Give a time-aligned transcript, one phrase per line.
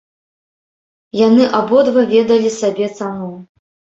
[1.27, 3.31] Яны абодва ведалі сабе цану.